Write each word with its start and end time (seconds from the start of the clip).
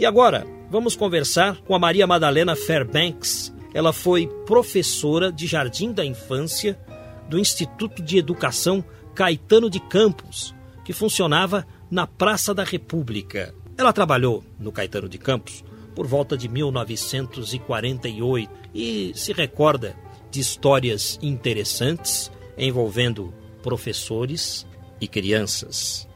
E 0.00 0.06
agora, 0.06 0.46
vamos 0.70 0.96
conversar 0.96 1.60
com 1.60 1.74
a 1.74 1.78
Maria 1.78 2.06
Madalena 2.06 2.56
Fairbanks. 2.56 3.52
Ela 3.74 3.92
foi 3.92 4.26
professora 4.46 5.30
de 5.30 5.46
Jardim 5.46 5.92
da 5.92 6.02
Infância 6.02 6.80
do 7.28 7.38
Instituto 7.38 8.02
de 8.02 8.16
Educação 8.16 8.82
Caetano 9.14 9.68
de 9.68 9.78
Campos, 9.78 10.54
que 10.86 10.94
funcionava 10.94 11.66
na 11.90 12.06
Praça 12.06 12.54
da 12.54 12.64
República. 12.64 13.54
Ela 13.76 13.92
trabalhou 13.92 14.42
no 14.58 14.72
Caetano 14.72 15.06
de 15.06 15.18
Campos 15.18 15.62
por 15.94 16.06
volta 16.06 16.34
de 16.34 16.48
1948 16.48 18.50
e 18.74 19.12
se 19.14 19.34
recorda 19.34 19.94
de 20.30 20.40
histórias 20.40 21.18
interessantes 21.20 22.32
envolvendo 22.56 23.34
professores 23.62 24.66
e 24.98 25.06
crianças. 25.06 26.08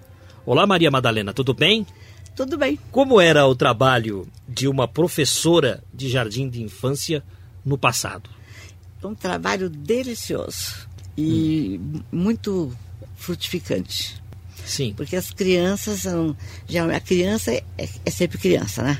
Olá, 0.46 0.66
Maria 0.66 0.90
Madalena, 0.90 1.34
tudo 1.34 1.52
bem? 1.52 1.86
Tudo 2.34 2.58
bem. 2.58 2.78
Como 2.90 3.20
era 3.20 3.46
o 3.46 3.54
trabalho 3.54 4.26
de 4.48 4.66
uma 4.66 4.88
professora 4.88 5.82
de 5.92 6.08
jardim 6.08 6.48
de 6.48 6.62
infância 6.62 7.22
no 7.64 7.78
passado? 7.78 8.28
Um 9.02 9.14
trabalho 9.14 9.68
delicioso 9.68 10.88
e 11.16 11.78
hum. 11.80 12.00
muito 12.10 12.72
frutificante. 13.16 14.20
Sim. 14.64 14.94
Porque 14.96 15.14
as 15.14 15.30
crianças 15.30 16.00
são. 16.00 16.36
Já, 16.66 16.84
a 16.86 17.00
criança 17.00 17.52
é, 17.52 17.62
é 17.78 18.10
sempre 18.10 18.38
criança, 18.38 18.82
né? 18.82 18.98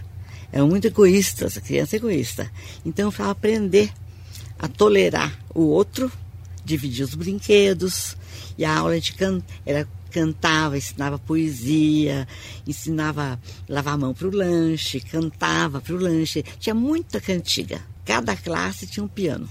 É 0.52 0.62
muito 0.62 0.86
egoísta, 0.86 1.46
a 1.46 1.60
criança 1.60 1.96
é 1.96 1.98
egoísta. 1.98 2.50
Então, 2.84 3.10
para 3.10 3.30
aprender 3.30 3.90
a 4.58 4.68
tolerar 4.68 5.36
o 5.54 5.62
outro, 5.62 6.12
dividir 6.64 7.04
os 7.04 7.14
brinquedos. 7.14 8.16
E 8.56 8.64
a 8.64 8.78
aula 8.78 8.92
a 8.92 8.94
gente 8.94 9.14
can, 9.14 9.42
era, 9.66 9.88
cantava, 10.14 10.78
ensinava 10.78 11.18
poesia, 11.18 12.28
ensinava 12.64 13.40
lavar 13.68 13.94
a 13.94 13.98
mão 13.98 14.14
para 14.14 14.28
o 14.28 14.30
lanche, 14.30 15.00
cantava 15.00 15.80
para 15.80 15.92
o 15.92 15.98
lanche. 15.98 16.44
Tinha 16.60 16.74
muita 16.74 17.20
cantiga. 17.20 17.82
Cada 18.04 18.36
classe 18.36 18.86
tinha 18.86 19.02
um 19.02 19.08
piano. 19.08 19.48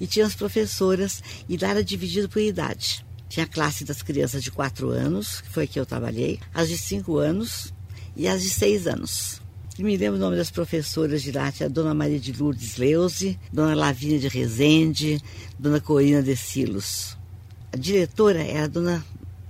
E 0.00 0.06
tinha 0.06 0.24
as 0.24 0.36
professoras, 0.36 1.20
e 1.48 1.56
lá 1.56 1.70
era 1.70 1.82
dividido 1.82 2.28
por 2.28 2.40
idade. 2.40 3.04
Tinha 3.28 3.44
a 3.44 3.48
classe 3.48 3.84
das 3.84 4.02
crianças 4.02 4.44
de 4.44 4.52
4 4.52 4.88
anos, 4.90 5.40
que 5.40 5.48
foi 5.48 5.66
que 5.66 5.80
eu 5.80 5.84
trabalhei, 5.84 6.38
as 6.54 6.68
de 6.68 6.78
5 6.78 7.18
anos 7.18 7.74
e 8.16 8.28
as 8.28 8.40
de 8.42 8.50
6 8.50 8.86
anos. 8.86 9.42
E 9.76 9.82
me 9.82 9.96
lembro 9.96 10.16
o 10.16 10.20
nome 10.20 10.36
das 10.36 10.52
professoras 10.52 11.22
de 11.22 11.32
lá, 11.32 11.50
tinha 11.50 11.66
a 11.66 11.70
Dona 11.70 11.92
Maria 11.92 12.20
de 12.20 12.32
Lourdes 12.32 12.76
Leuze, 12.76 13.36
Dona 13.52 13.74
Lavínia 13.74 14.20
de 14.20 14.28
Rezende, 14.28 15.20
Dona 15.58 15.80
Corina 15.80 16.22
de 16.22 16.36
Silos. 16.36 17.16
A 17.72 17.76
diretora 17.76 18.40
era 18.40 18.64
a 18.64 18.68
Dona 18.68 19.04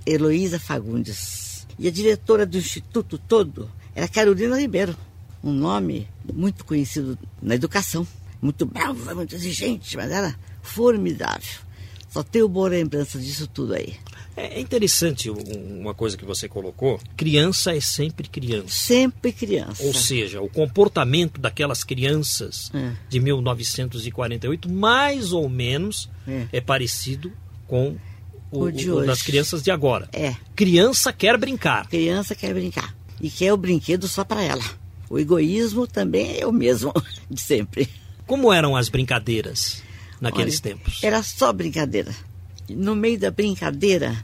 Heloísa 0.05 0.59
Fagundes. 0.59 1.67
E 1.77 1.87
a 1.87 1.91
diretora 1.91 2.45
do 2.45 2.57
instituto 2.57 3.17
todo 3.17 3.69
era 3.93 4.07
Carolina 4.07 4.59
Ribeiro, 4.59 4.95
um 5.43 5.51
nome 5.51 6.07
muito 6.33 6.65
conhecido 6.65 7.17
na 7.41 7.55
educação. 7.55 8.07
Muito 8.41 8.65
brava, 8.65 9.15
muito 9.15 9.33
exigente, 9.33 9.95
mas 9.97 10.11
era 10.11 10.35
formidável. 10.61 11.65
Só 12.09 12.23
tenho 12.23 12.47
boa 12.47 12.69
lembrança 12.69 13.19
disso 13.19 13.47
tudo 13.47 13.73
aí. 13.73 13.95
É 14.37 14.59
interessante 14.59 15.29
uma 15.29 15.93
coisa 15.93 16.17
que 16.17 16.25
você 16.25 16.47
colocou. 16.47 16.99
Criança 17.15 17.75
é 17.75 17.79
sempre 17.79 18.27
criança. 18.27 18.67
Sempre 18.69 19.31
criança. 19.31 19.81
Ou 19.83 19.93
seja, 19.93 20.41
o 20.41 20.49
comportamento 20.49 21.39
daquelas 21.39 21.83
crianças 21.83 22.69
é. 22.73 22.91
de 23.09 23.19
1948, 23.19 24.69
mais 24.69 25.31
ou 25.31 25.47
menos, 25.47 26.09
é, 26.27 26.47
é 26.51 26.61
parecido 26.61 27.31
com 27.65 27.97
o, 28.57 28.93
o, 28.93 28.97
o 28.99 29.05
das 29.05 29.21
crianças 29.21 29.61
de 29.61 29.71
agora. 29.71 30.09
É. 30.13 30.35
Criança 30.55 31.11
quer 31.11 31.37
brincar. 31.37 31.87
Criança 31.87 32.35
quer 32.35 32.53
brincar. 32.53 32.95
E 33.21 33.29
quer 33.29 33.53
o 33.53 33.57
brinquedo 33.57 34.07
só 34.07 34.23
para 34.23 34.41
ela. 34.41 34.63
O 35.09 35.19
egoísmo 35.19 35.87
também 35.87 36.39
é 36.39 36.45
o 36.45 36.51
mesmo 36.51 36.93
de 37.29 37.39
sempre. 37.41 37.89
Como 38.25 38.51
eram 38.51 38.75
as 38.75 38.89
brincadeiras? 38.89 39.83
naqueles 40.19 40.55
Olha, 40.55 40.75
tempos? 40.75 41.03
Era 41.03 41.21
só 41.23 41.51
brincadeira. 41.51 42.13
No 42.69 42.95
meio 42.95 43.19
da 43.19 43.31
brincadeira, 43.31 44.15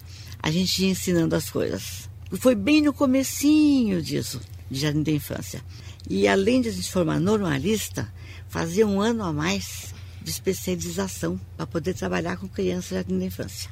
a 0.41 0.49
gente 0.49 0.83
ia 0.83 0.89
ensinando 0.89 1.35
as 1.35 1.49
coisas. 1.49 2.09
Foi 2.39 2.55
bem 2.55 2.81
no 2.81 2.93
comecinho 2.93 4.01
disso, 4.01 4.41
de 4.69 4.79
Jardim 4.79 5.03
da 5.03 5.11
Infância. 5.11 5.61
E 6.09 6.27
além 6.27 6.61
de 6.61 6.69
a 6.69 6.71
gente 6.71 6.91
formar 6.91 7.19
normalista, 7.19 8.11
fazia 8.49 8.87
um 8.87 8.99
ano 8.99 9.23
a 9.23 9.31
mais 9.31 9.93
de 10.21 10.29
especialização 10.29 11.39
para 11.55 11.67
poder 11.67 11.93
trabalhar 11.93 12.37
com 12.37 12.47
crianças 12.47 12.89
de 12.89 12.95
Jardim 12.95 13.19
da 13.19 13.25
Infância. 13.25 13.69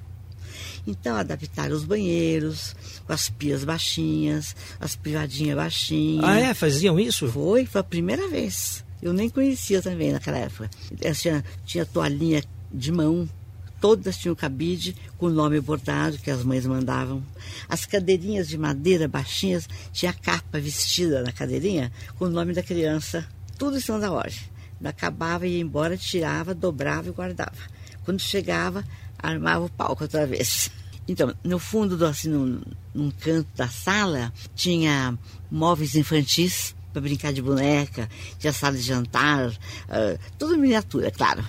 Então, 0.86 1.16
adaptaram 1.16 1.76
os 1.76 1.84
banheiros, 1.84 2.76
com 3.06 3.14
as 3.14 3.30
pias 3.30 3.64
baixinhas, 3.64 4.56
as 4.80 4.96
privadinhas 4.96 5.56
baixinhas. 5.56 6.24
Ah, 6.24 6.40
é? 6.40 6.54
Faziam 6.54 7.00
isso? 7.00 7.28
Foi, 7.32 7.66
foi 7.66 7.82
a 7.82 7.84
primeira 7.84 8.28
vez. 8.28 8.84
Eu 9.02 9.14
nem 9.14 9.30
conhecia 9.30 9.82
também 9.82 10.12
naquela 10.12 10.38
época. 10.38 10.70
Tinha, 11.14 11.44
tinha 11.66 11.86
toalhinha 11.86 12.44
de 12.72 12.92
mão, 12.92 13.28
todas 13.80 14.18
tinham 14.18 14.36
cabide 14.36 14.96
com 15.18 15.28
o 15.28 15.30
nome 15.30 15.59
bordado 15.62 16.18
que 16.18 16.30
as 16.30 16.44
mães 16.44 16.66
mandavam. 16.66 17.24
As 17.68 17.86
cadeirinhas 17.86 18.48
de 18.48 18.58
madeira 18.58 19.08
baixinhas 19.08 19.68
tinha 19.92 20.14
capa 20.14 20.59
vestida 20.59 21.22
na 21.24 21.32
cadeirinha 21.32 21.92
com 22.18 22.26
o 22.26 22.30
nome 22.30 22.54
da 22.54 22.62
criança. 22.62 23.26
Tudo 23.58 23.78
em 23.78 23.82
cima 23.82 24.00
da 24.00 24.12
ordem. 24.12 24.40
Acabava, 24.84 25.48
ia 25.48 25.59
embora, 25.59 25.98
tirava, 25.98 26.54
dobrava 26.54 27.09
e 27.09 27.12
guardava. 27.12 27.58
Quando 28.04 28.20
chegava, 28.20 28.84
armava 29.22 29.66
o 29.66 29.69
palco 29.69 30.03
outra 30.03 30.25
vez. 30.25 30.72
Então, 31.07 31.34
no 31.44 31.57
fundo, 31.57 31.97
do, 31.97 32.06
assim, 32.06 32.30
num, 32.30 32.62
num 32.94 33.09
canto 33.09 33.50
da 33.56 33.68
sala, 33.68 34.31
tinha 34.56 35.18
móveis 35.50 35.96
infantis 35.96 36.75
para 36.94 37.02
brincar 37.02 37.34
de 37.34 37.41
boneca, 37.41 38.08
tinha 38.38 38.53
sala 38.53 38.75
de 38.75 38.84
jantar, 38.84 39.50
uh, 39.50 40.19
tudo 40.38 40.58
miniatura, 40.58 41.08
é 41.08 41.12
claro. 41.12 41.44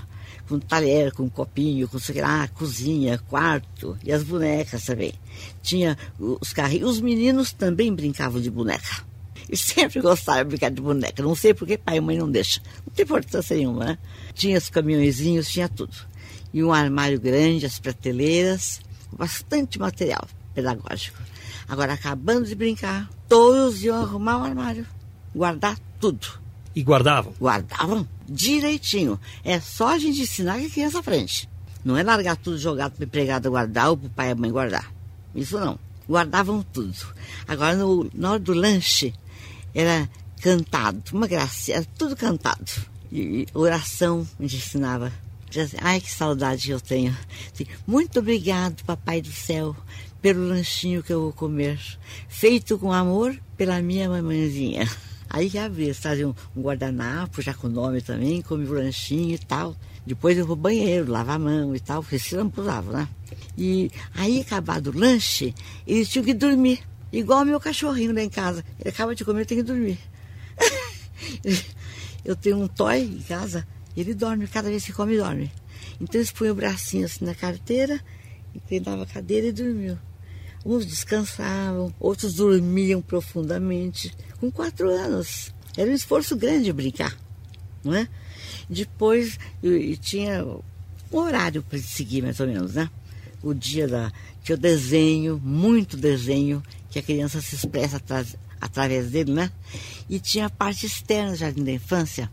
Com 0.49 0.59
talher, 0.59 1.13
com 1.13 1.29
copinho, 1.31 1.87
com 1.87 1.99
sei 1.99 2.21
lá, 2.21 2.49
cozinha, 2.49 3.19
quarto 3.29 3.97
e 4.03 4.11
as 4.11 4.25
bonecas 4.25 4.85
também. 4.85 5.13
Tinha 5.63 5.97
os 6.19 6.53
carrinhos. 6.53 6.91
Os 6.91 7.01
meninos 7.01 7.53
também 7.53 7.95
brincavam 7.95 8.41
de 8.41 8.51
boneca. 8.51 9.05
E 9.49 9.57
sempre 9.57 10.01
gostaram 10.01 10.43
de 10.43 10.49
brincar 10.49 10.71
de 10.71 10.81
boneca. 10.81 11.23
Não 11.23 11.37
sei 11.37 11.55
porque 11.55 11.79
pai 11.79 11.99
e 11.99 12.01
mãe 12.01 12.19
não 12.19 12.29
deixam. 12.29 12.65
Não 12.85 12.93
tem 12.93 13.05
importância 13.05 13.57
nenhuma, 13.57 13.85
né? 13.85 13.99
Tinha 14.35 14.59
os 14.59 14.69
caminhõezinhos, 14.69 15.49
tinha 15.49 15.69
tudo. 15.69 15.95
E 16.53 16.63
um 16.63 16.73
armário 16.73 17.21
grande, 17.21 17.67
as 17.67 17.79
prateleiras, 17.79 18.81
bastante 19.13 19.79
material 19.79 20.27
pedagógico. 20.55 21.19
Agora, 21.69 21.93
acabando 21.93 22.47
de 22.47 22.55
brincar, 22.55 23.09
todos 23.29 23.83
iam 23.83 24.03
arrumar 24.03 24.39
o 24.39 24.45
armário 24.45 24.87
guardar 25.35 25.79
tudo. 25.99 26.27
E 26.75 26.83
guardavam? 26.83 27.33
Guardavam 27.41 28.07
direitinho. 28.29 29.19
É 29.45 29.61
só 29.61 29.89
a 29.89 29.99
gente 29.99 30.21
ensinar 30.21 30.59
que 30.59 30.67
a 30.67 30.71
criança 30.71 31.03
frente. 31.03 31.49
Não 31.85 31.97
é 31.97 32.03
largar 32.03 32.37
tudo 32.37 32.59
jogado 32.59 32.93
para 32.93 33.05
empregada 33.05 33.49
guardar 33.49 33.91
ou 33.91 33.97
para 33.97 34.07
o 34.07 34.11
pai 34.11 34.29
e 34.29 34.33
a 34.33 34.35
mãe 34.35 34.51
guardar. 34.51 34.93
Isso 35.35 35.59
não. 35.59 35.79
Guardavam 36.09 36.63
tudo. 36.63 36.95
Agora, 37.47 37.75
no, 37.77 38.11
na 38.13 38.33
hora 38.33 38.39
do 38.39 38.53
lanche, 38.53 39.15
era 39.75 40.09
cantado. 40.41 41.03
Uma 41.13 41.27
graça, 41.27 41.73
era 41.73 41.87
tudo 41.97 42.17
cantado. 42.17 42.71
E, 43.11 43.21
e 43.21 43.47
oração 43.55 44.27
a 44.39 44.43
gente 44.43 44.57
ensinava. 44.57 45.13
Ai, 45.81 46.01
que 46.01 46.11
saudade 46.11 46.71
eu 46.71 46.81
tenho. 46.81 47.17
Muito 47.87 48.21
obrigado, 48.21 48.85
Papai 48.85 49.21
do 49.21 49.33
Céu, 49.33 49.77
pelo 50.23 50.47
lanchinho 50.47 51.03
que 51.03 51.13
eu 51.13 51.23
vou 51.23 51.33
comer. 51.33 51.81
Feito 52.29 52.79
com 52.79 52.93
amor 52.93 53.37
pela 53.57 53.83
minha 53.83 54.09
mamãezinha. 54.09 54.89
Aí 55.29 55.49
já 55.49 55.69
vi, 55.69 55.93
fazia 55.93 56.29
um, 56.29 56.35
guardanapo, 56.57 57.43
já 57.43 57.55
com 57.55 57.69
nome 57.69 58.01
também, 58.01 58.43
come 58.43 58.65
o 58.65 58.73
lanchinho 58.73 59.35
e 59.35 59.39
tal. 59.39 59.77
Depois 60.07 60.39
eu 60.39 60.47
vou 60.47 60.55
ao 60.55 60.61
banheiro, 60.61 61.11
lavar 61.11 61.37
a 61.37 61.39
mão 61.39 61.75
e 61.75 61.81
tal, 61.81 62.03
porque 62.03 62.19
se 62.19 62.35
não 62.35 62.53
né? 62.93 63.09
E 63.57 63.91
aí, 64.15 64.41
acabado 64.41 64.89
o 64.89 64.99
lanche, 64.99 65.55
eles 65.87 66.09
tinham 66.09 66.25
que 66.25 66.35
dormir. 66.35 66.81
Igual 67.13 67.45
meu 67.45 67.61
cachorrinho 67.61 68.15
lá 68.15 68.23
em 68.23 68.29
casa. 68.29 68.65
Ele 68.79 68.89
acaba 68.89 69.15
de 69.15 69.25
comer, 69.25 69.47
tem 69.47 69.59
que 69.59 69.65
dormir. 69.65 69.99
eu 72.25 72.37
tenho 72.37 72.63
um 72.63 72.69
toy 72.69 73.01
em 73.01 73.23
casa, 73.23 73.67
ele 74.01 74.15
dorme, 74.15 74.47
cada 74.47 74.69
vez 74.69 74.85
que 74.85 74.93
come, 74.93 75.17
dorme. 75.17 75.51
Então 76.01 76.21
eles 76.21 76.33
põem 76.33 76.51
o 76.51 76.55
bracinho 76.55 77.05
assim 77.07 77.25
na 77.25 77.35
carteira, 77.35 78.01
inclinava 78.55 79.03
a 79.03 79.07
cadeira 79.07 79.47
e 79.47 79.53
dormiu. 79.53 79.99
Uns 80.65 80.85
descansavam, 80.85 81.95
outros 81.99 82.35
dormiam 82.35 83.01
profundamente. 83.01 84.13
Com 84.39 84.51
quatro 84.51 84.91
anos. 84.91 85.53
Era 85.77 85.91
um 85.91 85.95
esforço 85.95 86.37
grande 86.37 86.73
brincar, 86.73 87.17
não 87.85 87.95
é? 87.95 88.09
Depois 88.69 89.39
eu 89.63 89.97
tinha 89.97 90.45
um 90.45 91.17
horário 91.17 91.63
para 91.63 91.79
seguir, 91.79 92.23
mais 92.23 92.41
ou 92.41 92.47
menos, 92.47 92.75
né? 92.75 92.91
O 93.43 93.55
dia 93.55 93.87
da. 93.87 94.13
Tinha 94.43 94.57
o 94.57 94.61
desenho, 94.61 95.41
muito 95.43 95.97
desenho, 95.97 96.63
que 96.91 96.99
a 96.99 97.03
criança 97.03 97.41
se 97.41 97.55
expressa 97.55 97.97
atras, 97.97 98.37
através 98.61 99.11
dele, 99.11 99.33
né? 99.33 99.51
E 100.09 100.19
tinha 100.19 100.47
a 100.47 100.51
parte 100.51 100.87
externa 100.87 101.33
do 101.33 101.37
Jardim 101.37 101.65
da 101.65 101.73
Infância, 101.73 102.31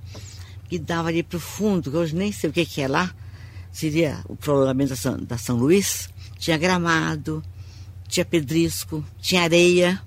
que 0.70 0.78
dava 0.78 1.10
ali 1.10 1.24
para 1.24 1.38
o 1.38 1.40
fundo, 1.40 1.90
que 1.92 1.98
hoje 1.98 2.16
nem 2.16 2.32
sei 2.32 2.50
o 2.50 2.54
que, 2.54 2.66
que 2.66 2.82
é 2.82 2.88
lá, 2.88 3.14
seria 3.72 4.20
o 4.28 4.36
prolongamento 4.36 4.90
da 4.90 4.96
São, 4.96 5.18
da 5.18 5.38
São 5.38 5.58
Luís. 5.58 6.10
Tinha 6.38 6.58
gramado, 6.58 7.44
tinha 8.08 8.26
pedrisco, 8.26 9.04
tinha 9.20 9.44
areia. 9.44 10.02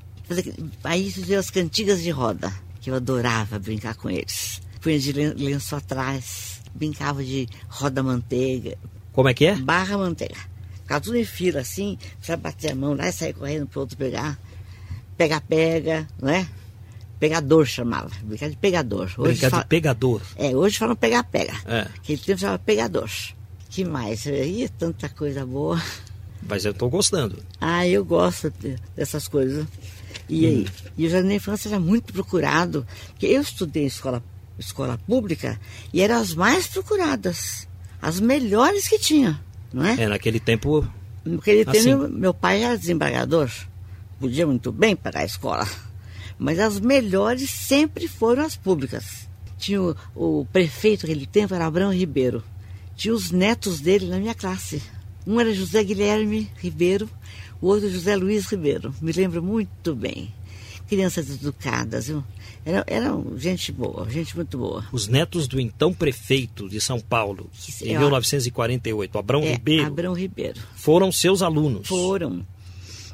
Aí 0.84 1.10
fizeram 1.10 1.40
as 1.40 1.50
cantigas 1.50 2.02
de 2.02 2.10
roda. 2.10 2.52
que 2.80 2.90
eu 2.90 2.94
adorava 2.94 3.58
brincar 3.58 3.94
com 3.94 4.08
eles. 4.08 4.60
Punha 4.80 4.98
de 4.98 5.12
lenço 5.12 5.76
atrás, 5.76 6.62
brincava 6.74 7.22
de 7.22 7.46
roda-manteiga. 7.68 8.78
Como 9.12 9.28
é 9.28 9.34
que 9.34 9.46
é? 9.46 9.56
Barra 9.56 9.98
manteiga. 9.98 10.36
Ficava 10.82 11.00
tudo 11.00 11.16
em 11.16 11.24
fila 11.24 11.60
assim, 11.60 11.98
pra 12.24 12.36
bater 12.36 12.72
a 12.72 12.74
mão 12.74 12.94
lá 12.94 13.08
e 13.08 13.12
sair 13.12 13.34
correndo 13.34 13.66
pro 13.66 13.80
outro 13.80 13.96
pegar. 13.96 14.38
Pega-pega, 15.16 16.08
não 16.20 16.30
é? 16.30 16.48
Pegador 17.20 17.66
chamava, 17.66 18.10
brincar 18.22 18.48
de 18.48 18.56
pegador. 18.56 19.12
Hoje 19.18 19.32
brincar 19.32 19.50
fala... 19.50 19.62
de 19.62 19.68
pegador. 19.68 20.22
É, 20.36 20.56
hoje 20.56 20.78
falam 20.78 20.96
pega-pega. 20.96 21.52
É. 21.66 21.80
Aquele 21.82 22.18
tempo 22.18 22.40
chamava 22.40 22.58
pegador. 22.58 23.10
Que 23.68 23.84
mais? 23.84 24.26
Aí 24.26 24.66
tanta 24.70 25.06
coisa 25.10 25.44
boa. 25.44 25.80
Mas 26.48 26.64
eu 26.64 26.72
estou 26.72 26.88
gostando. 26.88 27.36
Ah, 27.60 27.86
eu 27.86 28.02
gosto 28.06 28.50
dessas 28.96 29.28
coisas. 29.28 29.66
E 30.30 30.46
aí, 30.46 30.62
hum. 30.64 30.90
e 30.96 31.06
o 31.06 31.10
Jardim 31.10 31.28
da 31.28 31.34
Infância 31.34 31.68
era 31.68 31.78
muito 31.78 32.12
procurado, 32.12 32.86
porque 33.10 33.26
eu 33.26 33.42
estudei 33.42 33.82
em 33.82 33.86
escola, 33.86 34.22
escola 34.58 34.98
pública 35.06 35.60
e 35.92 36.00
eram 36.00 36.16
as 36.16 36.34
mais 36.34 36.66
procuradas, 36.68 37.68
as 38.00 38.18
melhores 38.18 38.88
que 38.88 38.98
tinha, 38.98 39.42
não 39.72 39.84
é? 39.84 40.04
É, 40.04 40.08
naquele 40.08 40.40
tempo. 40.40 40.88
Naquele 41.24 41.68
assim. 41.68 41.84
tempo, 41.84 42.08
meu 42.08 42.32
pai 42.32 42.62
era 42.62 42.78
desembargador, 42.78 43.50
podia 44.18 44.46
muito 44.46 44.72
bem 44.72 44.96
pagar 44.96 45.20
a 45.20 45.24
escola. 45.24 45.68
Mas 46.40 46.58
as 46.58 46.80
melhores 46.80 47.50
sempre 47.50 48.08
foram 48.08 48.42
as 48.42 48.56
públicas. 48.56 49.28
Tinha 49.58 49.82
o, 49.82 49.94
o 50.14 50.46
prefeito 50.46 51.06
naquele 51.06 51.26
tempo, 51.26 51.54
era 51.54 51.66
Abraão 51.66 51.92
Ribeiro. 51.92 52.42
Tinha 52.96 53.12
os 53.12 53.30
netos 53.30 53.78
dele 53.78 54.06
na 54.06 54.18
minha 54.18 54.34
classe. 54.34 54.82
Um 55.26 55.38
era 55.38 55.52
José 55.52 55.84
Guilherme 55.84 56.50
Ribeiro, 56.56 57.10
o 57.60 57.66
outro 57.66 57.90
José 57.90 58.16
Luiz 58.16 58.46
Ribeiro. 58.46 58.94
Me 59.02 59.12
lembro 59.12 59.42
muito 59.42 59.94
bem. 59.94 60.32
Crianças 60.88 61.28
educadas, 61.28 62.06
viu? 62.06 62.24
Eram, 62.64 62.84
eram 62.86 63.38
gente 63.38 63.70
boa, 63.70 64.08
gente 64.08 64.34
muito 64.34 64.56
boa. 64.56 64.86
Os 64.92 65.08
netos 65.08 65.46
do 65.46 65.60
então 65.60 65.92
prefeito 65.92 66.70
de 66.70 66.80
São 66.80 66.98
Paulo, 67.00 67.50
em 67.82 67.98
1948, 67.98 69.18
Abrão 69.18 69.42
é, 69.42 69.52
Ribeiro. 69.52 69.86
Abrão 69.86 70.14
Ribeiro. 70.14 70.60
Foram 70.74 71.12
seus 71.12 71.42
alunos. 71.42 71.86
Foram. 71.86 72.46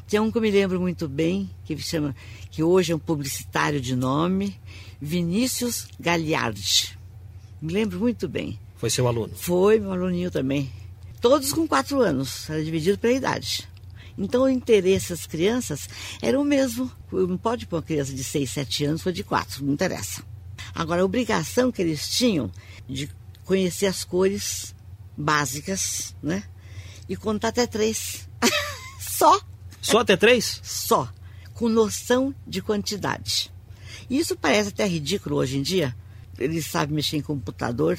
Tem 0.09 0.21
um 0.21 0.31
que 0.31 0.39
eu 0.39 0.43
me 0.43 0.51
lembro 0.51 0.81
muito 0.81 1.09
bem, 1.09 1.51
que 1.65 1.77
chama, 1.79 2.15
que 2.51 2.63
hoje 2.63 2.93
é 2.93 2.97
um 2.97 2.99
publicitário 2.99 3.81
de 3.81 3.97
nome, 3.97 4.57
Vinícius 5.01 5.89
Gagliardi. 5.99 6.97
Me 7.61 7.73
lembro 7.73 7.99
muito 7.99 8.29
bem. 8.29 8.59
Foi 8.77 8.89
seu 8.89 9.09
aluno? 9.09 9.33
Foi 9.35 9.81
meu 9.81 9.91
aluninho 9.91 10.31
também. 10.31 10.71
Todos 11.21 11.53
com 11.53 11.67
quatro 11.67 12.01
anos, 12.01 12.49
era 12.49 12.63
dividido 12.63 12.99
pela 12.99 13.15
idade. 13.15 13.69
Então 14.17 14.45
o 14.45 14.49
interesse 14.49 15.11
das 15.11 15.27
crianças 15.27 15.89
era 16.23 16.39
o 16.39 16.45
mesmo. 16.45 16.91
Não 17.11 17.37
pode 17.37 17.67
pôr 17.67 17.77
uma 17.77 17.83
criança 17.83 18.13
de 18.13 18.23
seis, 18.23 18.51
sete 18.51 18.85
anos 18.85 19.05
ou 19.05 19.11
de 19.11 19.25
quatro, 19.25 19.65
não 19.65 19.73
interessa. 19.73 20.23
Agora, 20.75 21.03
a 21.03 21.05
obrigação 21.05 21.73
que 21.73 21.83
eles 21.83 22.09
tinham 22.09 22.51
de 22.89 23.11
conhecer 23.45 23.87
as 23.87 24.05
cores 24.05 24.75
básicas, 25.17 26.15
né? 26.23 26.45
E 27.09 27.17
contar 27.17 27.49
até 27.49 27.67
três. 27.67 28.29
Só 29.01 29.41
só 29.87 30.01
até 30.01 30.17
três? 30.17 30.61
Só, 30.65 31.09
com 31.55 31.69
noção 31.69 32.35
de 32.45 32.61
quantidade. 32.61 33.53
Isso 34.11 34.35
parece 34.35 34.71
até 34.71 34.85
ridículo 34.85 35.37
hoje 35.37 35.59
em 35.59 35.63
dia. 35.63 35.95
Ele 36.37 36.61
sabe 36.61 36.93
mexer 36.93 37.19
em 37.19 37.23
computador, 37.23 37.97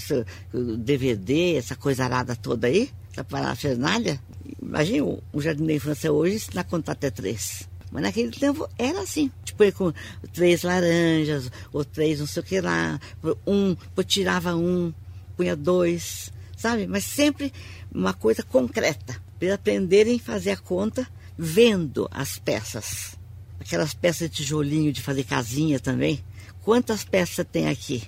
DVD, 0.78 1.56
essa 1.56 1.78
coisa 1.78 2.04
arada 2.04 2.36
toda 2.36 2.68
aí, 2.68 2.92
essa 3.10 3.24
parafernália. 3.24 4.20
Imagina 4.62 5.18
jardim 5.38 5.66
da 5.66 5.74
infância 5.74 6.12
hoje 6.12 6.36
ensinar 6.36 6.62
a 6.62 6.66
contar 6.66 6.92
até 6.92 7.10
três. 7.10 7.70
Mas 7.90 8.04
naquele 8.04 8.32
tempo 8.32 8.68
era 8.78 9.00
assim. 9.00 9.32
Tipo, 9.46 9.72
com 9.72 9.94
três 10.34 10.64
laranjas, 10.64 11.50
ou 11.72 11.86
três 11.86 12.20
não 12.20 12.28
sei 12.28 12.44
o 12.44 12.46
que 12.46 12.60
lá. 12.60 13.00
Um, 13.48 13.78
tirava 14.06 14.54
um, 14.58 14.94
punha 15.38 15.56
dois, 15.56 16.34
sabe? 16.58 16.86
Mas 16.86 17.06
sempre 17.06 17.54
uma 17.90 18.14
coisa 18.14 18.44
concreta. 18.44 19.26
Para 19.40 19.48
eles 19.48 19.56
aprenderem 19.56 20.18
a 20.18 20.20
fazer 20.20 20.52
a 20.52 20.58
conta 20.58 21.08
vendo 21.38 22.08
as 22.12 22.40
peças. 22.40 23.18
Aquelas 23.60 23.94
peças 23.94 24.30
de 24.30 24.38
tijolinho 24.38 24.92
de 24.92 25.02
fazer 25.02 25.24
casinha 25.24 25.80
também. 25.80 26.24
Quantas 26.62 27.04
peças 27.04 27.46
tem 27.52 27.68
aqui? 27.68 28.04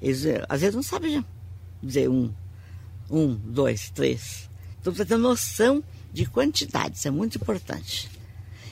Eles, 0.00 0.24
eh, 0.24 0.44
às 0.48 0.60
vezes 0.60 0.74
não 0.74 0.82
sabem 0.82 1.24
dizer 1.82 2.08
um, 2.08 2.32
um, 3.10 3.34
dois, 3.34 3.90
três. 3.90 4.48
Então 4.80 4.92
precisa 4.92 5.06
ter 5.06 5.16
noção 5.16 5.84
de 6.12 6.26
quantidade, 6.26 6.96
isso 6.96 7.08
é 7.08 7.10
muito 7.10 7.36
importante. 7.36 8.10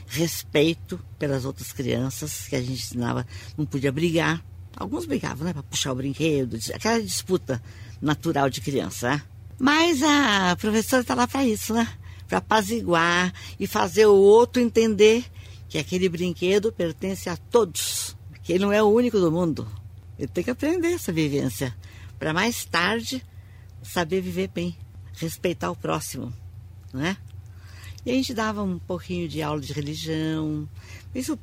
Respeito 0.07 0.99
pelas 1.19 1.45
outras 1.45 1.73
crianças, 1.73 2.49
que 2.49 2.57
a 2.57 2.61
gente 2.61 2.83
ensinava, 2.83 3.27
não 3.57 3.67
podia 3.67 3.93
brigar. 3.93 4.43
Alguns 4.75 5.05
brigavam, 5.05 5.45
né? 5.45 5.53
Para 5.53 5.63
puxar 5.63 5.93
o 5.93 5.97
brinquedo, 5.97 6.59
aquela 6.73 7.03
disputa 7.03 7.63
natural 8.01 8.49
de 8.49 8.61
criança, 8.61 9.11
né? 9.11 9.23
Mas 9.59 10.03
a 10.03 10.57
professora 10.57 11.03
está 11.03 11.15
lá 11.15 11.27
para 11.27 11.45
isso, 11.45 11.75
né? 11.75 11.87
Para 12.29 12.39
apaziguar 12.39 13.33
e 13.59 13.67
fazer 13.67 14.07
o 14.07 14.15
outro 14.15 14.63
entender 14.63 15.25
que 15.69 15.79
aquele 15.79 16.09
brinquedo 16.09 16.71
pertence 16.71 17.29
a 17.29 17.37
todos, 17.37 18.17
que 18.45 18.53
ele 18.53 18.65
não 18.65 18.73
é 18.73 18.83
o 18.83 18.87
único 18.87 19.19
do 19.19 19.33
mundo. 19.33 19.67
Ele 20.19 20.29
tem 20.29 20.45
que 20.45 20.51
aprender 20.51 20.93
essa 20.93 21.13
vivência 21.13 21.75
para 22.19 22.33
mais 22.33 22.65
tarde 22.65 23.25
saber 23.83 24.21
viver 24.21 24.49
bem, 24.49 24.77
respeitar 25.15 25.71
o 25.71 25.77
próximo, 25.77 26.33
não 26.93 27.05
é? 27.05 27.17
E 28.05 28.11
a 28.11 28.15
gente 28.15 28.35
dava 28.35 28.63
um 28.63 28.79
pouquinho 28.79 29.29
de 29.29 29.43
aula 29.43 29.61
de 29.61 29.73
religião, 29.73 30.69
isso 31.15 31.39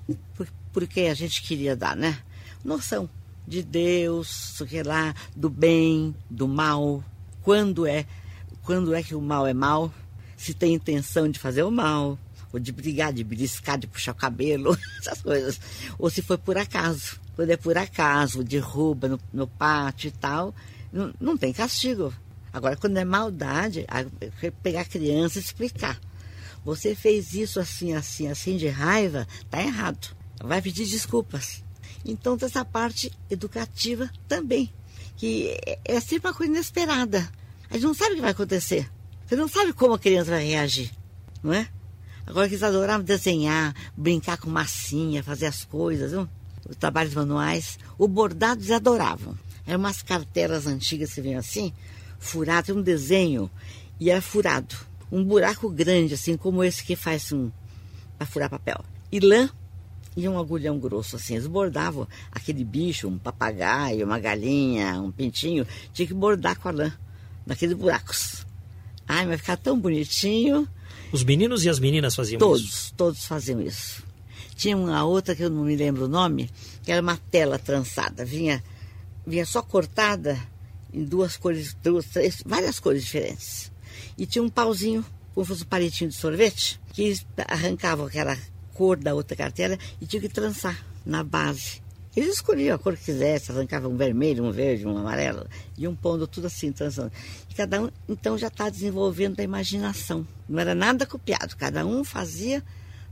porque 0.71 1.01
a 1.01 1.13
gente 1.13 1.41
queria 1.41 1.75
dar, 1.75 1.95
né? 1.95 2.19
Noção 2.63 3.09
de 3.47 3.61
Deus, 3.63 4.59
o 4.59 4.65
que 4.65 4.81
lá, 4.83 5.13
do 5.35 5.49
bem, 5.49 6.15
do 6.29 6.47
mal, 6.47 7.03
quando 7.41 7.85
é, 7.85 8.05
quando 8.63 8.93
é 8.93 9.03
que 9.03 9.15
o 9.15 9.21
mal 9.21 9.45
é 9.45 9.53
mal, 9.53 9.93
se 10.37 10.53
tem 10.53 10.73
intenção 10.73 11.29
de 11.29 11.39
fazer 11.39 11.63
o 11.63 11.71
mal, 11.71 12.17
ou 12.51 12.59
de 12.59 12.71
brigar, 12.71 13.11
de 13.11 13.23
beliscar, 13.23 13.77
de 13.77 13.87
puxar 13.87 14.11
o 14.11 14.15
cabelo, 14.15 14.77
essas 14.99 15.21
coisas. 15.21 15.59
Ou 15.99 16.09
se 16.09 16.21
foi 16.21 16.37
por 16.37 16.57
acaso. 16.57 17.19
Quando 17.35 17.49
é 17.49 17.57
por 17.57 17.77
acaso, 17.77 18.43
derruba 18.43 19.09
no, 19.09 19.19
no 19.33 19.47
pátio 19.47 20.07
e 20.07 20.11
tal, 20.11 20.55
não, 20.91 21.13
não 21.19 21.37
tem 21.37 21.51
castigo. 21.51 22.13
Agora, 22.53 22.77
quando 22.77 22.95
é 22.95 23.03
maldade, 23.03 23.85
pegar 24.63 24.81
a 24.81 24.85
criança 24.85 25.37
e 25.37 25.41
explicar. 25.41 25.99
Você 26.63 26.95
fez 26.95 27.33
isso 27.33 27.59
assim, 27.59 27.93
assim, 27.93 28.29
assim 28.29 28.55
de 28.55 28.67
raiva, 28.69 29.27
tá 29.49 29.61
errado. 29.61 30.15
Vai 30.41 30.61
pedir 30.61 30.85
desculpas. 30.85 31.61
Então, 32.05 32.37
tem 32.37 32.47
essa 32.47 32.63
parte 32.63 33.11
educativa 33.29 34.09
também, 34.27 34.71
que 35.17 35.49
é, 35.65 35.79
é 35.83 35.99
sempre 35.99 36.29
uma 36.29 36.33
coisa 36.33 36.53
inesperada. 36.53 37.29
A 37.69 37.73
gente 37.73 37.83
não 37.83 37.93
sabe 37.93 38.13
o 38.13 38.15
que 38.15 38.21
vai 38.21 38.31
acontecer. 38.31 38.89
Você 39.25 39.35
não 39.35 39.47
sabe 39.47 39.73
como 39.73 39.95
a 39.95 39.99
criança 39.99 40.31
vai 40.31 40.45
reagir, 40.45 40.91
não 41.41 41.51
é? 41.51 41.67
Agora 42.27 42.47
que 42.47 42.53
eles 42.53 42.63
adoravam 42.63 43.03
desenhar, 43.03 43.73
brincar 43.97 44.37
com 44.37 44.49
massinha, 44.49 45.23
fazer 45.23 45.47
as 45.47 45.63
coisas, 45.63 46.13
os 46.67 46.75
trabalhos 46.75 47.13
manuais. 47.13 47.79
O 47.97 48.07
bordado 48.07 48.61
eles 48.61 48.71
adoravam. 48.71 49.37
Eram 49.65 49.79
umas 49.79 50.01
cartelas 50.01 50.67
antigas 50.67 51.13
que 51.13 51.21
vinham 51.21 51.39
assim, 51.39 51.73
furado, 52.19 52.75
um 52.75 52.81
desenho, 52.81 53.49
e 53.99 54.09
era 54.09 54.21
furado. 54.21 54.75
Um 55.11 55.23
buraco 55.23 55.69
grande, 55.69 56.13
assim, 56.13 56.37
como 56.37 56.63
esse 56.63 56.83
que 56.83 56.95
faz 56.95 57.31
um, 57.31 57.51
para 58.17 58.27
furar 58.27 58.49
papel. 58.49 58.83
E 59.11 59.19
lã 59.19 59.49
e 60.15 60.27
um 60.29 60.39
agulhão 60.39 60.79
grosso, 60.79 61.15
assim. 61.15 61.33
Eles 61.33 61.47
bordavam 61.47 62.07
aquele 62.31 62.63
bicho, 62.63 63.07
um 63.07 63.17
papagaio, 63.17 64.05
uma 64.05 64.19
galinha, 64.19 65.01
um 65.01 65.11
pintinho, 65.11 65.65
tinha 65.93 66.07
que 66.07 66.13
bordar 66.13 66.59
com 66.59 66.69
a 66.69 66.71
lã, 66.71 66.93
naqueles 67.45 67.75
buracos. 67.75 68.45
Ai, 69.07 69.27
vai 69.27 69.37
ficar 69.37 69.57
tão 69.57 69.79
bonitinho. 69.79 70.67
Os 71.11 71.23
meninos 71.23 71.63
e 71.63 71.69
as 71.69 71.79
meninas 71.79 72.15
faziam 72.15 72.39
todos, 72.39 72.61
isso? 72.61 72.71
Todos, 72.71 72.91
todos 72.91 73.25
faziam 73.25 73.61
isso. 73.61 74.03
Tinha 74.55 74.75
uma 74.75 75.03
outra 75.03 75.35
que 75.35 75.43
eu 75.43 75.49
não 75.49 75.63
me 75.63 75.75
lembro 75.75 76.05
o 76.05 76.07
nome, 76.07 76.49
que 76.83 76.91
era 76.91 77.01
uma 77.01 77.17
tela 77.17 77.59
trançada. 77.59 78.25
Vinha, 78.25 78.63
vinha 79.25 79.45
só 79.45 79.61
cortada 79.61 80.39
em 80.93 81.03
duas 81.03 81.35
cores, 81.37 81.75
duas, 81.83 82.05
três, 82.05 82.41
várias 82.45 82.79
cores 82.79 83.03
diferentes. 83.03 83.71
E 84.17 84.25
tinha 84.25 84.43
um 84.43 84.49
pauzinho, 84.49 85.05
como 85.33 85.45
fosse 85.45 85.63
um 85.63 85.67
palitinho 85.67 86.09
de 86.09 86.15
sorvete, 86.15 86.79
que 86.93 87.17
arrancava 87.47 88.07
aquela 88.07 88.37
cor 88.73 88.97
da 88.97 89.13
outra 89.13 89.35
carteira 89.35 89.77
e 90.01 90.05
tinha 90.05 90.21
que 90.21 90.29
trançar 90.29 90.85
na 91.05 91.23
base. 91.23 91.81
Eles 92.15 92.35
escolhiam 92.35 92.75
a 92.75 92.79
cor 92.79 92.95
que 92.95 93.05
quisesse, 93.05 93.51
arrancavam 93.51 93.91
um 93.91 93.97
vermelho, 93.97 94.45
um 94.45 94.51
verde, 94.51 94.87
um 94.87 94.97
amarelo, 94.97 95.45
iam 95.77 95.93
pondo 95.93 96.25
tudo 96.25 96.47
assim, 96.47 96.71
trançando. 96.71 97.11
E 97.49 97.53
cada 97.53 97.81
um, 97.81 97.89
então, 98.07 98.37
já 98.37 98.47
está 98.47 98.69
desenvolvendo 98.69 99.39
a 99.39 99.43
imaginação. 99.43 100.25
Não 100.47 100.59
era 100.59 100.73
nada 100.73 101.05
copiado, 101.05 101.57
cada 101.57 101.85
um 101.85 102.05
fazia 102.05 102.63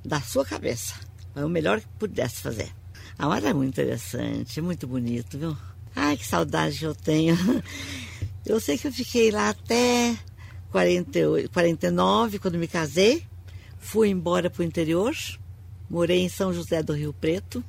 da 0.05 0.21
sua 0.21 0.45
cabeça. 0.45 0.95
Foi 1.33 1.43
o 1.43 1.49
melhor 1.49 1.81
que 1.81 1.87
pudesse 1.99 2.37
fazer. 2.37 2.71
A 3.19 3.27
hora 3.27 3.49
é 3.49 3.53
muito 3.53 3.73
interessante, 3.73 4.59
é 4.59 4.61
muito 4.61 4.87
bonito, 4.87 5.37
viu? 5.37 5.57
Ai, 5.93 6.15
que 6.15 6.25
saudade 6.25 6.79
que 6.79 6.85
eu 6.85 6.95
tenho. 6.95 7.37
Eu 8.45 8.59
sei 8.59 8.77
que 8.77 8.85
eu 8.85 8.91
fiquei 8.91 9.31
lá 9.31 9.51
até 9.51 10.17
48, 10.69 11.49
49, 11.49 12.39
quando 12.39 12.57
me 12.57 12.67
casei. 12.67 13.23
Fui 13.79 14.09
embora 14.09 14.49
para 14.49 14.61
o 14.61 14.65
interior. 14.65 15.15
Morei 15.89 16.19
em 16.19 16.27
São 16.27 16.51
José 16.51 16.83
do 16.83 16.91
Rio 16.91 17.13
Preto 17.13 17.63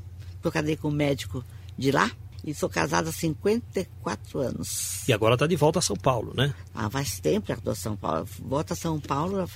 eu 0.47 0.53
casei 0.53 0.77
com 0.77 0.89
um 0.89 0.93
médico 0.93 1.45
de 1.77 1.91
lá. 1.91 2.11
E 2.47 2.53
sou 2.53 2.69
casada 2.69 3.09
há 3.09 3.13
54 3.13 4.39
anos. 4.39 5.09
E 5.09 5.15
agora 5.15 5.35
está 5.35 5.47
de 5.47 5.57
volta 5.57 5.79
a 5.79 5.83
São 5.83 5.97
Paulo, 5.97 6.35
né? 6.37 6.55
Ah, 6.75 6.91
faz 6.91 7.19
tempo 7.19 7.47
que 7.47 7.53
eu 7.53 7.57
estou 7.57 7.73
a 7.73 7.77
São 7.77 7.97
Paulo. 7.97 8.29
Volta 8.39 8.75
a 8.75 8.77
São 8.77 9.01
Paulo 9.01 9.41
há 9.41 9.49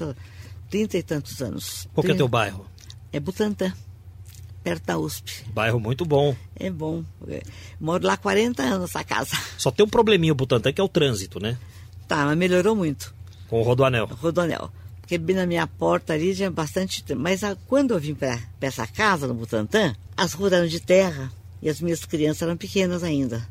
30 0.70 0.96
e 0.96 1.02
tantos 1.02 1.42
anos. 1.42 1.86
Qual 1.92 2.02
que 2.02 2.12
é 2.12 2.14
teu 2.14 2.28
bairro? 2.28 2.64
É 3.12 3.20
Butantã, 3.20 3.74
perto 4.64 4.86
da 4.86 4.98
USP. 4.98 5.44
Bairro 5.52 5.78
muito 5.78 6.06
bom. 6.06 6.34
É 6.56 6.70
bom. 6.70 7.04
Moro 7.78 8.06
lá 8.06 8.14
há 8.14 8.16
40 8.16 8.62
anos 8.62 8.88
essa 8.88 9.04
casa. 9.04 9.36
Só 9.58 9.70
tem 9.70 9.84
um 9.84 9.88
probleminha 9.88 10.32
o 10.32 10.36
Butantã 10.36 10.72
que 10.72 10.80
é 10.80 10.84
o 10.84 10.88
trânsito, 10.88 11.38
né? 11.38 11.58
Tá, 12.06 12.24
mas 12.24 12.38
melhorou 12.38 12.74
muito. 12.74 13.14
Com 13.48 13.60
o 13.60 13.62
Rodoanel. 13.62 14.06
Rodoanel. 14.06 14.72
Porque 15.08 15.32
na 15.32 15.46
minha 15.46 15.66
porta 15.66 16.12
ali 16.12 16.36
tinha 16.36 16.50
bastante. 16.50 17.02
Mas 17.14 17.42
a, 17.42 17.56
quando 17.66 17.94
eu 17.94 17.98
vim 17.98 18.14
para 18.14 18.38
essa 18.60 18.86
casa 18.86 19.26
no 19.26 19.32
Butantã, 19.32 19.96
as 20.14 20.34
ruas 20.34 20.52
eram 20.52 20.66
de 20.66 20.80
terra 20.80 21.32
e 21.62 21.68
as 21.70 21.80
minhas 21.80 22.04
crianças 22.04 22.42
eram 22.42 22.58
pequenas 22.58 23.02
ainda. 23.02 23.48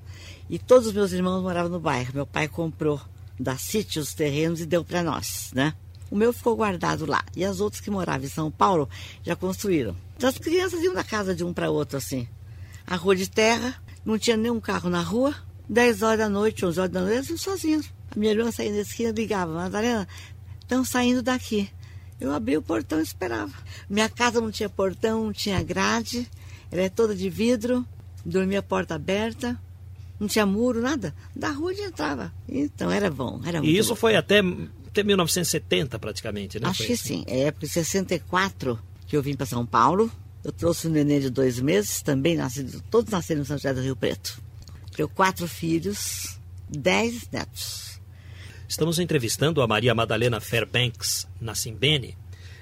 E 0.47 0.59
todos 0.59 0.85
os 0.85 0.93
meus 0.93 1.11
irmãos 1.11 1.41
moravam 1.41 1.71
no 1.71 1.79
bairro. 1.79 2.11
Meu 2.13 2.27
pai 2.27 2.47
comprou 2.47 3.01
da 3.39 3.57
sítio 3.57 4.03
os 4.03 4.13
terrenos 4.13 4.61
e 4.61 4.67
deu 4.67 4.85
para 4.85 5.01
nós, 5.01 5.49
né? 5.51 5.73
O 6.11 6.15
meu 6.15 6.31
ficou 6.31 6.55
guardado 6.55 7.07
lá. 7.07 7.25
E 7.35 7.43
as 7.43 7.59
outras 7.59 7.81
que 7.81 7.89
moravam 7.89 8.27
em 8.27 8.29
São 8.29 8.51
Paulo 8.51 8.87
já 9.23 9.35
construíram. 9.35 9.95
Então 10.15 10.29
as 10.29 10.37
crianças 10.37 10.83
iam 10.83 10.93
da 10.93 11.03
casa 11.03 11.33
de 11.33 11.43
um 11.43 11.51
para 11.51 11.71
outro 11.71 11.97
assim. 11.97 12.27
A 12.85 12.95
rua 12.95 13.15
de 13.15 13.27
terra, 13.27 13.81
não 14.05 14.19
tinha 14.19 14.37
nenhum 14.37 14.59
carro 14.59 14.91
na 14.91 15.01
rua. 15.01 15.33
10 15.67 16.03
horas 16.03 16.19
da 16.19 16.29
noite, 16.29 16.63
11 16.63 16.79
horas 16.79 16.91
da 16.91 17.01
noite, 17.01 17.31
eles 17.31 17.63
iam. 17.63 17.81
A 18.15 18.19
minha 18.19 18.31
irmã 18.31 18.51
saía 18.51 18.71
da 18.71 18.79
esquina 18.79 19.11
ligava, 19.11 19.53
Madalena, 19.53 20.07
estão 20.67 20.83
saindo 20.83 21.21
daqui. 21.23 21.69
Eu 22.19 22.33
abri 22.33 22.57
o 22.57 22.61
portão 22.61 22.99
e 22.99 23.03
esperava. 23.03 23.53
Minha 23.89 24.09
casa 24.09 24.41
não 24.41 24.51
tinha 24.51 24.69
portão, 24.69 25.23
não 25.25 25.33
tinha 25.33 25.63
grade, 25.63 26.29
ela 26.69 26.81
é 26.81 26.89
toda 26.89 27.15
de 27.15 27.29
vidro, 27.29 27.85
dormia 28.25 28.61
porta 28.61 28.95
aberta, 28.95 29.57
não 30.19 30.27
tinha 30.27 30.45
muro, 30.45 30.81
nada. 30.81 31.13
Da 31.35 31.51
rua 31.51 31.73
de 31.73 31.81
entrava. 31.81 32.33
Então 32.49 32.91
era 32.91 33.09
bom, 33.09 33.39
era 33.45 33.63
E 33.63 33.77
isso 33.77 33.89
bom. 33.89 33.95
foi 33.95 34.15
até, 34.15 34.39
até 34.87 35.03
1970 35.03 35.97
praticamente, 35.99 36.59
né? 36.59 36.67
Acho 36.67 36.79
Foi 36.79 36.87
que 36.87 36.93
assim. 36.93 37.19
sim. 37.19 37.23
É 37.27 37.41
época 37.43 37.65
de 37.65 37.71
64 37.73 38.77
que 39.07 39.15
eu 39.15 39.21
vim 39.21 39.35
para 39.35 39.45
São 39.45 39.65
Paulo. 39.65 40.11
Eu 40.43 40.51
trouxe 40.51 40.87
um 40.87 40.91
neném 40.91 41.19
de 41.21 41.29
dois 41.29 41.59
meses, 41.59 42.01
também 42.01 42.35
nascido, 42.35 42.81
todos 42.89 43.11
nasceram 43.11 43.41
em 43.41 43.45
São 43.45 43.57
José 43.57 43.73
do 43.73 43.81
Rio 43.81 43.95
Preto. 43.95 44.41
Tenho 44.95 45.07
quatro 45.09 45.47
filhos, 45.47 46.37
dez 46.67 47.27
netos. 47.31 47.96
Estamos 48.67 48.99
entrevistando 48.99 49.61
a 49.61 49.67
Maria 49.67 49.95
Madalena 49.95 50.41
Fairbanks 50.41 51.25
Nassimbene. 51.39 52.17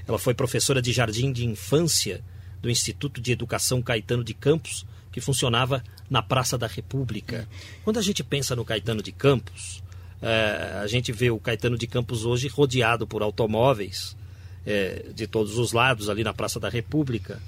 Ela 0.08 0.20
foi 0.20 0.36
professora 0.36 0.80
de 0.80 0.94
jardim 0.94 1.32
de 1.32 1.46
infância 1.46 2.24
do 2.62 2.70
Instituto 2.70 3.20
de 3.20 3.32
Educação 3.32 3.82
Caetano 3.82 4.24
de 4.24 4.36
Campos, 4.36 4.86
que 5.12 5.20
funcionava 5.20 5.84
na 6.08 6.22
Praça 6.22 6.60
da 6.60 6.68
República. 6.68 7.50
Quando 7.84 7.98
a 7.98 8.04
gente 8.04 8.24
pensa 8.24 8.56
no 8.56 8.64
Caetano 8.64 9.02
de 9.02 9.12
Campos, 9.12 9.84
eh, 10.22 10.80
a 10.80 10.86
gente 10.86 11.12
vê 11.12 11.32
o 11.32 11.40
Caetano 11.40 11.76
de 11.76 11.88
Campos 11.88 12.24
hoje 12.24 12.48
rodeado 12.48 13.08
por 13.08 13.24
automóveis 13.24 14.16
eh, 14.64 15.08
de 15.12 15.26
todos 15.26 15.58
os 15.58 15.74
lados, 15.74 16.08
ali 16.08 16.24
na 16.24 16.34
Praça 16.34 16.60
da 16.60 16.70
República. 16.70 17.42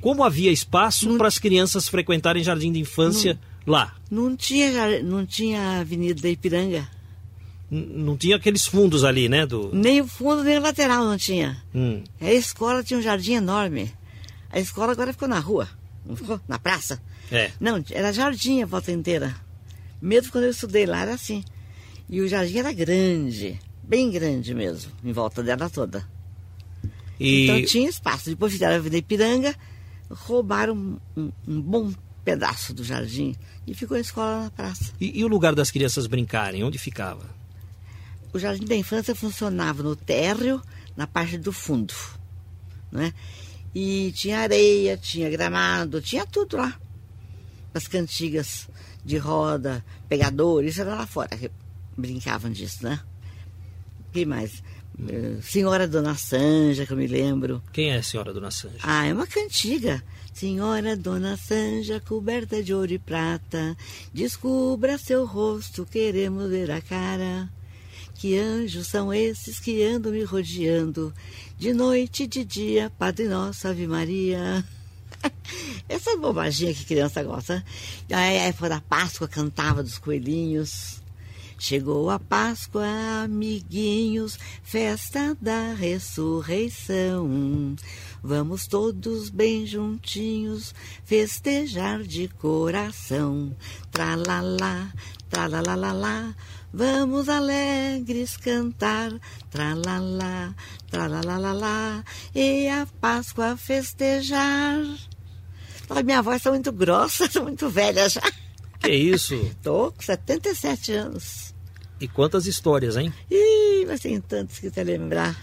Como 0.00 0.24
havia 0.24 0.50
espaço 0.50 1.14
para 1.18 1.28
as 1.28 1.38
crianças 1.38 1.88
frequentarem 1.88 2.42
jardim 2.42 2.72
de 2.72 2.80
infância 2.80 3.38
lá? 3.66 3.94
Não 4.10 4.34
tinha, 4.34 5.02
não 5.02 5.26
tinha 5.26 5.80
Avenida 5.80 6.26
Ipiranga. 6.26 6.88
Não 7.74 8.18
tinha 8.18 8.36
aqueles 8.36 8.66
fundos 8.66 9.02
ali, 9.02 9.30
né? 9.30 9.46
Do... 9.46 9.70
Nem 9.74 10.02
o 10.02 10.06
fundo, 10.06 10.44
nem 10.44 10.58
o 10.58 10.60
lateral 10.60 11.06
não 11.06 11.16
tinha. 11.16 11.62
Hum. 11.74 12.04
A 12.20 12.30
escola 12.30 12.82
tinha 12.84 12.98
um 12.98 13.02
jardim 13.02 13.32
enorme. 13.32 13.90
A 14.50 14.60
escola 14.60 14.92
agora 14.92 15.10
ficou 15.14 15.26
na 15.26 15.38
rua, 15.38 15.66
não 16.04 16.14
ficou? 16.14 16.38
Na 16.46 16.58
praça. 16.58 17.00
É. 17.30 17.50
Não, 17.58 17.82
era 17.90 18.12
jardim 18.12 18.62
a 18.62 18.66
volta 18.66 18.92
inteira. 18.92 19.34
Mesmo 20.02 20.30
quando 20.32 20.44
eu 20.44 20.50
estudei 20.50 20.84
lá 20.84 21.00
era 21.00 21.14
assim. 21.14 21.42
E 22.10 22.20
o 22.20 22.28
jardim 22.28 22.58
era 22.58 22.72
grande, 22.74 23.58
bem 23.82 24.10
grande 24.10 24.54
mesmo, 24.54 24.92
em 25.02 25.12
volta 25.12 25.42
dela 25.42 25.70
toda. 25.70 26.06
E 27.18 27.44
Então 27.44 27.64
tinha 27.64 27.88
espaço. 27.88 28.28
Depois 28.28 28.52
fizeram 28.52 28.74
a 28.74 28.76
Avenida 28.76 28.98
Ipiranga, 28.98 29.54
roubaram 30.10 30.74
um, 30.74 30.98
um- 31.16 31.32
um 31.48 31.60
bom 31.62 31.90
pedaço 32.22 32.74
do 32.74 32.84
jardim 32.84 33.34
e 33.66 33.72
ficou 33.72 33.96
a 33.96 34.00
escola 34.00 34.44
na 34.44 34.50
praça. 34.50 34.92
E, 35.00 35.20
e 35.20 35.24
o 35.24 35.28
lugar 35.28 35.54
das 35.54 35.70
crianças 35.70 36.06
brincarem, 36.06 36.62
onde 36.62 36.76
ficava? 36.78 37.40
O 38.32 38.38
jardim 38.38 38.64
da 38.64 38.74
infância 38.74 39.14
funcionava 39.14 39.82
no 39.82 39.94
térreo, 39.94 40.62
na 40.96 41.06
parte 41.06 41.36
do 41.38 41.52
fundo. 41.52 41.94
Né? 42.90 43.12
E 43.74 44.12
tinha 44.12 44.40
areia, 44.40 44.96
tinha 44.96 45.30
gramado, 45.30 46.00
tinha 46.00 46.26
tudo 46.26 46.56
lá. 46.56 46.78
As 47.74 47.88
cantigas 47.88 48.68
de 49.04 49.16
roda, 49.16 49.84
pegador, 50.08 50.64
isso 50.64 50.80
era 50.80 50.94
lá 50.94 51.06
fora 51.06 51.36
que 51.36 51.50
brincavam 51.96 52.50
disso, 52.50 52.84
né? 52.84 53.00
Que 54.12 54.26
mais? 54.26 54.62
Senhora 55.40 55.88
Dona 55.88 56.14
Sanja, 56.14 56.84
que 56.84 56.92
eu 56.92 56.96
me 56.96 57.06
lembro. 57.06 57.62
Quem 57.72 57.90
é 57.90 57.96
a 57.96 58.02
senhora 58.02 58.32
Dona 58.32 58.50
Sanja? 58.50 58.76
Ah, 58.82 59.06
é 59.06 59.12
uma 59.12 59.26
cantiga. 59.26 60.02
Senhora 60.32 60.96
Dona 60.96 61.36
Sanja, 61.36 62.00
coberta 62.00 62.62
de 62.62 62.72
ouro 62.74 62.92
e 62.92 62.98
prata, 62.98 63.76
descubra 64.12 64.98
seu 64.98 65.24
rosto, 65.24 65.86
queremos 65.86 66.50
ver 66.50 66.70
a 66.70 66.80
cara. 66.80 67.50
Que 68.22 68.38
anjos 68.38 68.86
são 68.86 69.12
esses 69.12 69.58
que 69.58 69.82
andam 69.82 70.12
me 70.12 70.22
rodeando, 70.22 71.12
de 71.58 71.72
noite 71.72 72.22
e 72.22 72.26
de 72.28 72.44
dia, 72.44 72.88
Padre 72.96 73.26
Nosso, 73.26 73.66
Ave 73.66 73.88
Maria. 73.88 74.64
Essa 75.88 76.16
bobaginha 76.16 76.72
que 76.72 76.84
criança 76.84 77.20
gosta. 77.24 77.64
Aí, 78.08 78.38
a 78.38 78.44
época 78.44 78.68
da 78.68 78.80
Páscoa 78.80 79.26
cantava 79.26 79.82
dos 79.82 79.98
coelhinhos. 79.98 81.02
Chegou 81.58 82.10
a 82.10 82.18
Páscoa, 82.20 82.86
amiguinhos, 83.24 84.38
festa 84.62 85.36
da 85.40 85.74
ressurreição. 85.74 87.74
Vamos 88.22 88.68
todos 88.68 89.30
bem 89.30 89.66
juntinhos 89.66 90.72
festejar 91.04 92.04
de 92.04 92.28
coração. 92.28 93.52
Tralalá, 93.90 94.92
tralalalá, 95.28 96.36
vamos 96.72 97.28
alegres 97.28 98.36
cantar. 98.36 99.12
Tralalá, 99.50 100.54
tralalalá, 100.90 102.04
e 102.34 102.68
a 102.68 102.86
Páscoa 103.00 103.56
festejar. 103.56 104.82
Olha, 105.88 106.02
minha 106.02 106.22
voz 106.22 106.36
está 106.36 106.50
muito 106.50 106.72
grossa, 106.72 107.26
estou 107.26 107.42
muito 107.44 107.68
velha 107.68 108.08
já. 108.08 108.22
Que 108.80 108.92
isso? 108.92 109.34
Estou 109.34 109.92
com 109.92 110.02
77 110.02 110.92
anos. 110.92 111.54
E 112.00 112.08
quantas 112.08 112.46
histórias, 112.46 112.96
hein? 112.96 113.12
Ih, 113.30 113.84
mas 113.86 114.00
tem 114.00 114.20
tantos 114.20 114.58
que 114.58 114.68
até 114.68 114.82
lembrar 114.82 115.36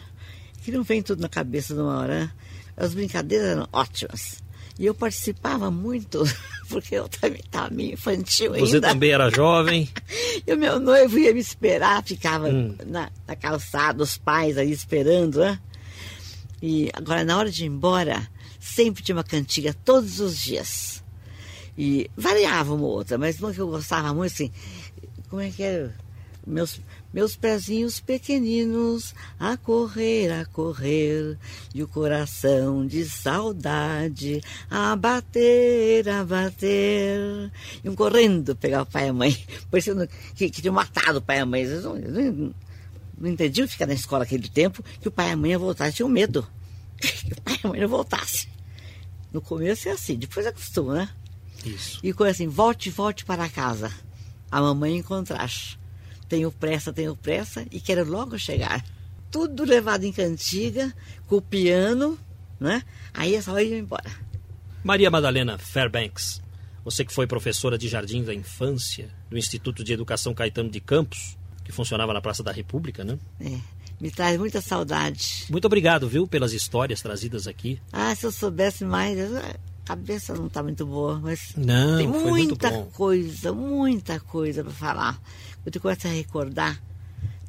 que 0.62 0.72
não 0.72 0.84
vem 0.84 1.02
tudo 1.02 1.22
na 1.22 1.30
cabeça 1.30 1.74
de 1.74 1.80
uma 1.80 2.00
hora. 2.00 2.34
As 2.76 2.94
brincadeiras 2.94 3.48
eram 3.48 3.68
ótimas. 3.72 4.44
E 4.78 4.86
eu 4.86 4.94
participava 4.94 5.70
muito, 5.70 6.24
porque 6.70 6.96
eu 6.96 7.10
também 7.10 7.40
estava 7.44 7.70
meio 7.74 7.94
infantil 7.94 8.54
ainda. 8.54 8.66
Você 8.66 8.80
também 8.80 9.12
era 9.12 9.30
jovem. 9.30 9.90
E 10.48 10.54
o 10.54 10.58
meu 10.58 10.80
noivo 10.80 11.20
ia 11.20 11.34
me 11.34 11.40
esperar, 11.40 12.02
ficava 12.04 12.48
Hum. 12.48 12.74
na, 12.88 13.12
na 13.28 13.36
calçada, 13.36 14.02
os 14.02 14.18
pais 14.18 14.58
aí 14.58 14.72
esperando, 14.72 15.40
né? 15.42 15.60
E 16.62 16.90
agora, 16.94 17.24
na 17.24 17.38
hora 17.38 17.52
de 17.52 17.64
ir 17.64 17.68
embora, 17.68 18.28
sempre 18.60 19.04
tinha 19.04 19.16
uma 19.16 19.24
cantiga 19.24 19.74
todos 19.86 20.20
os 20.20 20.38
dias. 20.38 21.04
E 21.78 22.10
variava 22.16 22.74
uma 22.74 22.84
ou 22.86 22.92
outra, 22.92 23.18
mas 23.18 23.40
uma 23.40 23.54
que 23.54 23.60
eu 23.60 23.68
gostava 23.68 24.14
muito, 24.14 24.32
assim, 24.34 24.52
como 25.30 25.42
é 25.42 25.50
que 25.50 25.62
era? 25.64 25.94
Meus, 26.48 26.82
meus 27.14 27.36
pezinhos 27.36 28.00
pequeninos 28.00 29.16
a 29.40 29.58
correr, 29.58 30.32
a 30.32 30.46
correr, 30.46 31.38
e 31.74 31.82
o 31.82 31.88
coração 31.88 32.86
de 32.86 33.06
saudade 33.06 34.42
a 34.70 34.96
bater, 34.96 36.08
a 36.08 36.24
bater. 36.24 37.52
Iam 37.84 37.96
correndo 37.96 38.56
pegar 38.56 38.84
o 38.84 38.86
pai 38.86 39.08
e 39.08 39.10
a 39.10 39.14
mãe, 39.14 39.46
parecendo 39.70 40.08
que, 40.36 40.50
que 40.50 40.62
tinham 40.62 40.74
matado 40.74 41.20
o 41.20 41.22
pai 41.22 41.38
e 41.38 41.42
a 41.42 41.46
mãe. 41.46 41.62
Eles 41.62 41.84
não, 41.84 41.96
não, 41.96 42.56
não 43.18 43.30
entendiam 43.30 43.68
ficar 43.68 43.88
na 43.88 43.94
escola 43.94 44.24
aquele 44.24 44.48
tempo 44.48 44.84
que 45.02 45.08
o 45.08 45.12
pai 45.12 45.30
e 45.30 45.32
a 45.32 45.38
mãe 45.38 45.52
ia 45.52 45.60
voltar, 45.60 45.92
tinham 45.92 46.10
medo 46.10 46.48
que 46.98 47.34
o 47.34 47.42
pai 47.42 47.56
e 47.64 47.68
a 47.68 47.70
mãe 47.70 47.82
não 47.82 47.88
voltassem. 47.88 48.50
No 49.32 49.42
começo 49.42 49.88
é 49.88 49.92
assim, 49.92 50.16
depois 50.16 50.46
acostuma, 50.46 50.94
né? 50.96 51.10
Isso. 51.66 52.00
E 52.04 52.14
coisa 52.14 52.32
assim, 52.32 52.48
volte, 52.48 52.90
volte 52.90 53.26
para 53.26 53.50
casa. 53.50 53.92
A 54.50 54.62
mamãe 54.62 54.98
encontrar. 54.98 55.50
Tenho 56.30 56.52
pressa, 56.52 56.94
tenho 56.94 57.16
pressa 57.16 57.66
e 57.72 57.82
quero 57.82 58.08
logo 58.08 58.38
chegar. 58.38 58.86
Tudo 59.32 59.66
levado 59.66 60.04
em 60.04 60.14
cantiga, 60.14 60.94
com 61.28 61.38
o 61.38 61.42
piano, 61.42 62.18
né? 62.60 62.84
Aí 63.14 63.34
essa 63.34 63.52
hora 63.52 63.64
ia 63.64 63.80
embora. 63.80 64.10
Maria 64.84 65.10
Madalena 65.10 65.58
Fairbanks, 65.58 66.42
você 66.86 67.04
que 67.04 67.14
foi 67.14 67.26
professora 67.26 67.78
de 67.78 67.88
jardim 67.88 68.24
da 68.24 68.34
infância 68.34 69.10
do 69.28 69.38
Instituto 69.38 69.84
de 69.84 69.92
Educação 69.92 70.34
Caetano 70.34 70.70
de 70.70 70.80
Campos, 70.80 71.36
que 71.66 71.72
funcionava 71.72 72.14
na 72.14 72.22
Praça 72.22 72.44
da 72.44 72.52
República, 72.52 73.04
né? 73.04 73.18
É, 73.42 73.60
me 74.00 74.12
traz 74.12 74.38
muita 74.38 74.62
saudade. 74.62 75.46
Muito 75.50 75.66
obrigado, 75.66 76.08
viu, 76.08 76.28
pelas 76.28 76.54
histórias 76.54 77.02
trazidas 77.02 77.48
aqui. 77.48 77.82
Ah, 77.92 78.14
se 78.16 78.26
eu 78.26 78.32
soubesse 78.32 78.86
mais, 78.86 79.18
eu 79.18 79.30
cabeça 79.90 80.36
não 80.36 80.46
está 80.46 80.62
muito 80.62 80.86
boa, 80.86 81.20
mas 81.20 81.54
não, 81.58 81.98
tem 81.98 82.08
muita 82.08 82.84
coisa, 82.94 83.52
muita 83.52 84.20
coisa 84.20 84.64
para 84.64 84.72
falar. 84.72 85.22
Eu 85.78 85.82
começo 85.82 86.08
a 86.08 86.12
recordar 86.12 86.82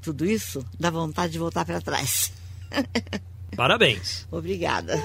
tudo 0.03 0.27
isso, 0.27 0.65
dá 0.79 0.91
vontade 0.91 1.33
de 1.33 1.39
voltar 1.39 1.65
para 1.65 1.81
trás. 1.81 2.33
Parabéns. 3.57 4.27
Obrigada. 4.31 5.03